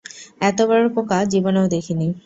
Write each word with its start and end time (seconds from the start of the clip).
এত 0.41 0.59
বড় 0.69 0.85
পোকা 0.95 1.19
জীবনেও 1.33 1.65
দেখিনি! 1.67 2.07